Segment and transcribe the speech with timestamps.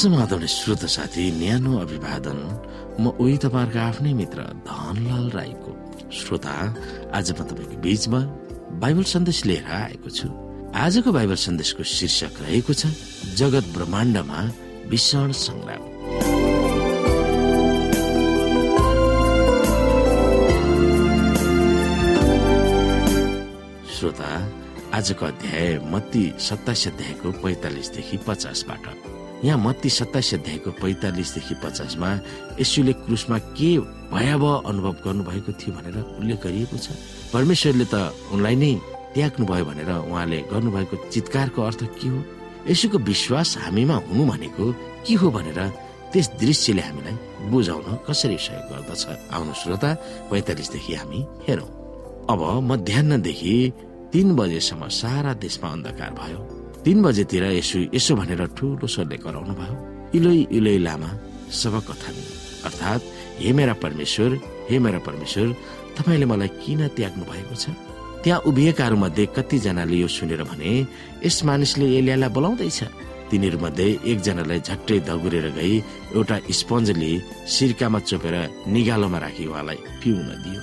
[0.00, 2.38] श्रोत साथी न्यानो अभिवादन।
[3.00, 5.72] म उही तपाईँहरूको आफ्नै मित्र धनलाल राईको
[6.08, 6.54] श्रोता।
[7.12, 8.20] आज म तपाईँको बीचमा
[8.80, 10.28] बाइबल सन्देश लिएर आएको छु।
[10.72, 12.86] आजको बाइबल सन्देशको शीर्षक रहेको छ
[13.36, 14.40] जगत ब्रह्माण्डमा
[14.88, 15.84] भीषण संग्राम।
[23.84, 24.32] श्रोता
[24.96, 28.84] आजको अध्याय मत्ती सत्ताइस अध्यायको पैतालिसदेखि पचासबाट
[29.44, 32.08] यहाँ मत्ती सत्ताइस अध्यायको पैतालिसदेखि पचासमा
[32.60, 33.70] यसुले क्रुसमा के
[34.12, 36.92] भयावह अनुभव गर्नुभएको थियो भनेर उल्लेख गरिएको छ।
[37.32, 38.72] परमेश्वरले त उनलाई नै
[39.16, 42.20] त्याग्नु भयो भनेर उहाँले गर्नुभएको चितकारको अर्थ के हो?
[42.68, 44.64] यसुको विश्वास हामीमा हुनु भनेको
[45.08, 45.60] के हो भनेर
[46.12, 47.16] त्यस दृश्यले हामीलाई
[47.48, 49.02] बुझाउन कसरी सहयोग गर्दछ?
[49.32, 49.90] आउनु श्रोता
[50.28, 51.70] पैतालिसदेखि हामी हेरौँ।
[52.28, 53.54] अब मध्याहदेखि
[54.12, 59.74] तीन बजेसम्म सारा देशमा अन्धकार भयो। तीन बजेतिर यसो यसो भनेर ठुलो स्वरले कराउनु भयो।
[60.16, 61.10] इलोइ इलोइ लामा
[61.52, 62.10] सब कथा
[62.68, 63.02] अर्थात्
[63.40, 64.30] हे मेरा परमेश्वर
[64.70, 65.46] हे मेरा परमेश्वर
[65.96, 67.68] तपाईँले मलाई किन त्याग्नु भएको छ?
[68.24, 70.70] त्यहाँ उभिएकाहरू मध्ये कतिजनाले यो सुनेर भने
[71.24, 72.80] यस मानिसले एलियालाई बोलाउँदैछ।
[73.30, 75.74] तिनीहरू मध्ये एकजनालाई झट्टै दगुरेर गई
[76.16, 77.12] एउटा स्पन्जले
[77.54, 78.36] सिर्कामा चोपेर
[78.72, 80.60] निगालोमा राखी उहाँलाई पिउन दियो।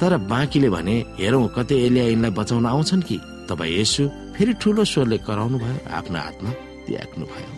[0.00, 3.18] तर बाँकीले भने हेरौँ कतै एलिया यिनलाई बचाउन आउँछन् कि?
[3.48, 4.04] तपाईँ यसो
[4.36, 6.50] फेरि ठुलो स्वरले कराउनु भयो आफ्नो हातमा
[6.86, 7.52] त्याग्नु भयो।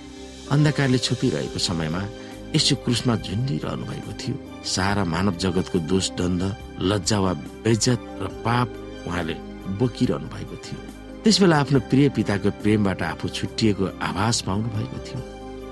[0.54, 2.02] अन्धकारले छोपिरहेको समयमा
[2.54, 4.36] यसो क्रुसमा झुन्डिरहनु भएको थियो।
[4.74, 6.42] सारा मानव जगतको दोष दण्ड
[6.90, 7.32] लज्जा वा
[7.64, 8.68] बेजत र पाप
[9.06, 9.34] उहाँले
[9.78, 10.80] बोकिरहनु भएको थियो।
[11.22, 15.20] त्यसबेला आफ्नो प्रिय पिताको प्रेमबाट आफू छुट्टिएको आभास पाउनु भएको थियो।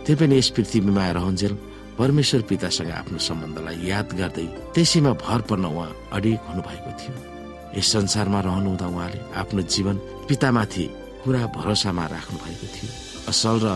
[0.04, 1.54] त्यो पनि यस पृथ्वीमा रहन्जेल
[1.98, 7.37] परमेश्वर पितासँग आफ्नो सम्बन्धलाई याद गर्दै त्यसैमा भर पर्न उहाँ अडिक हुनुभएको थियो।
[7.76, 9.96] यस संसारमा रहनुहुँदा उहाँले आफ्नो जीवन
[10.28, 10.84] पितामाथि
[11.24, 12.90] पुरा भरोसामा राख्नु भएको थियो।
[13.28, 13.68] असल र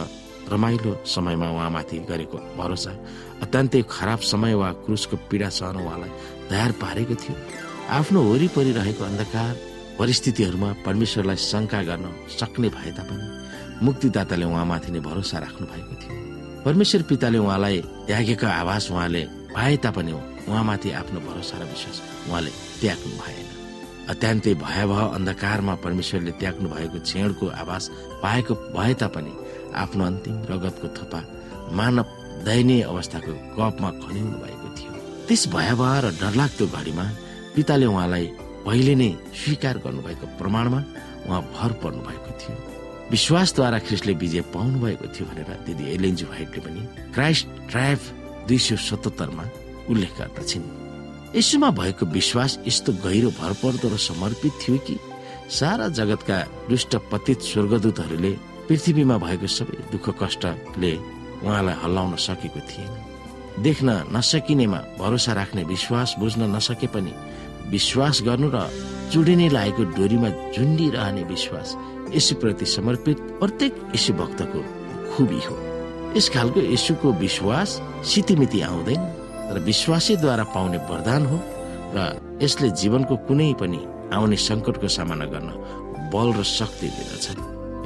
[0.52, 2.92] रमाइलो समयमा उहाँमाथि गरेको भरोसा
[3.44, 6.10] अत्यन्तै खराब समय वा क्रुसको पीडा सहन उहाँलाई
[6.50, 7.36] तयार पारेको थियो।
[7.98, 9.54] आफ्नो वरिपरि रहेको अन्धकार
[10.00, 12.06] परिस्थितिहरूमा परमेश्वरलाई शङ्का गर्न
[12.40, 13.26] सक्ने भए तापनि
[13.86, 16.12] मुक्तिदाताले उहाँमाथि नै भरोसा राख्नु भएको थियो।
[16.64, 19.22] परमेश्वर पिताले उहाँलाई त्यागेको आवास उहाँले
[19.54, 20.12] पाए तापनि
[20.48, 21.98] उहाँमाथि आफ्नो भरोसा र विश्वास
[22.28, 23.51] उहाँले त्याग्नु भएन
[24.12, 27.84] अत्यन्तै भयावह अन्धकारमा परमेश्वरले त्याग्नु भएको छेडको आवास
[28.22, 29.32] पाएको भए तापनि
[29.82, 31.20] आफ्नो अन्तिम रगतको थोपा
[31.78, 32.06] मानव
[32.46, 34.92] दयनीय अवस्थाको कपमा खन्याउनु भएको थियो।
[35.26, 37.06] त्यस भयावह र डरलाग्दो घडीमा
[37.54, 38.26] पिताले उहाँलाई
[38.66, 40.80] पहिले नै स्वीकार गर्नुभएको प्रमाणमा
[41.26, 42.56] उहाँ भर पर्नु भएको थियो।
[43.12, 46.82] विश्वासद्वारा ख्रिस्टले विजय पाउनु भएको थियो भनेर दिदी एलेन्जु भाइटले पनि
[47.14, 48.00] क्राइस्ट ट्राइफ
[48.48, 49.44] दुई सय सतहत्तरमा
[49.90, 50.81] उल्लेख गर्दछिन्।
[51.36, 54.98] यसोमा भएको विश्वास यस्तो गहिरो भरपर्दो र समर्पित थियो कि
[55.48, 56.38] सारा जगतका
[56.68, 58.32] दुष्ट पतित स्वर्गदूतहरूले
[58.68, 60.92] पृथ्वीमा भएको सबै दुःख कष्टले
[61.40, 62.92] उहाँलाई हल्लाउन सकेको थिएन।
[63.64, 67.12] देख्न नसकिनेमा भरोसा राख्ने विश्वास बुझ्न नसके पनि
[67.72, 68.68] विश्वास गर्नु र
[69.12, 71.76] चुडिने लागेको डोरीमा झुन्डिरहने विश्वास
[72.14, 74.60] यसुप्रति समर्पित प्रत्येक यसु भक्तको
[75.16, 75.56] खुबी हो।
[76.16, 81.36] यस खालको यसुको विश्वास सितिमिति आउँदैन। र विश्वासैद्वारा पाउने वरदान हो
[81.94, 81.98] र
[82.42, 83.80] यसले जीवनको कुनै पनि
[84.16, 85.50] आउने सङ्कटको सामना गर्न
[86.12, 87.26] बल र शक्ति दिँदछ।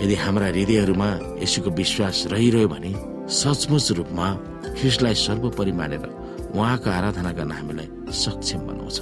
[0.02, 1.08] यदि हाम्रा हृदयहरूमा
[1.42, 2.92] यसुको विश्वास रहिरह्यो भने
[3.40, 4.26] सचमुच रूपमा
[4.78, 6.04] ख्रिस्टलाई सर्वोपरि मानेर
[6.56, 7.88] उहाँको आराधना गर्न हामीलाई
[8.22, 8.98] सक्षम बनाउँछ।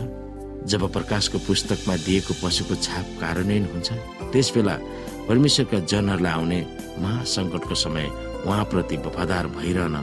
[0.70, 3.88] जब प्रकाशको पुस्तकमा दिएको पशुको छाप कार्यान्वयन हुन्छ
[4.32, 4.74] त्यस बेला
[5.28, 6.58] परमेश्वरका जनहरूलाई आउने
[7.04, 8.06] महासङ्कटको समय
[8.48, 9.96] उहाँप्रति वफादार भइरहन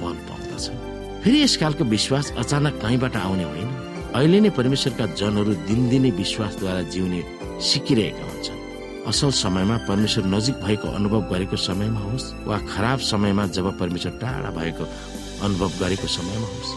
[0.00, 0.93] बल पाउँदछ।
[1.24, 3.68] फेरि यसकालको विश्वास अचानक कहीँबाट आउने होइन।
[4.12, 7.20] अहिले नै परमेश्वरका जनहरू दिनदिनै विश्वासद्वारा जिउने
[7.64, 8.58] सिकिरहेका हुन्छन्।
[9.08, 14.50] असल समयमा परमेश्वर नजिक भएको अनुभव गरेको समयमा होस् वा खराब समयमा जब परमेश्वर टाढा
[14.50, 14.84] भएको
[15.44, 16.72] अनुभव गरेको समयमा होस्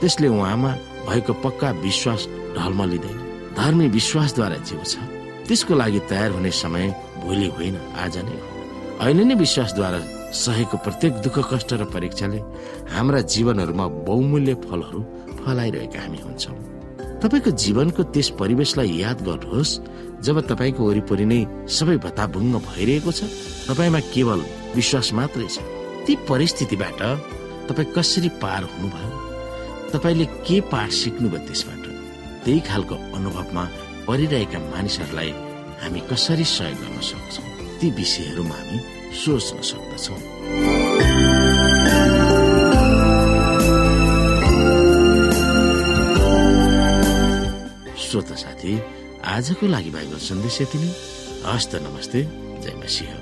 [0.00, 0.72] त्यसले उहाँमा
[1.06, 2.26] भएको पक्का विश्वास
[2.58, 3.18] ढलमलिँदैन
[3.54, 4.92] धर्मी विश्वासद्वारा जिउँछ
[5.46, 6.90] त्यसको लागि तयार हुने समय
[7.22, 8.36] भोलि होइन आज नै
[8.98, 10.00] अहिले नै विश्वासद्वारा
[10.32, 12.38] सहेको प्रत्येक दुःख कष्ट र परीक्षाले
[12.94, 15.00] हाम्रा जीवनहरूमा बहुमूल्य फलहरू
[15.44, 16.56] फलाइरहेका हामी हुन्छौँ।
[17.22, 19.72] तपाईँको जीवनको त्यस परिवेशलाई याद गर्नुहोस्
[20.24, 23.20] जब तपाईँको वरिपरि नै सबै भत्ताभुङ्ग भइरहेको छ
[23.68, 24.40] तपाईँमा केवल
[24.74, 25.60] विश्वास मात्रै छ।
[26.06, 27.00] ती परिस्थितिबाट
[27.68, 29.10] तपाईँ कसरी पार हुनुभयो?
[29.92, 31.84] तपाईँले के पाठ सिक्नुभयो त्यसबाट?
[32.44, 33.64] त्यही खालको अनुभवमा
[34.08, 35.30] परिरहेका मानिसहरूलाई
[35.82, 37.46] हामी कसरी सहयोग गर्न सक्छौँ?
[37.78, 38.78] ती विषयहरूमा हामी
[39.14, 40.18] सोच्न सक्दछौँ
[48.02, 48.72] श्रोता साथी
[49.24, 50.90] आजको लागि बाइबल सन्देश यति नै।
[51.46, 52.20] हस्त नमस्ते
[52.62, 53.21] जय मसिंह।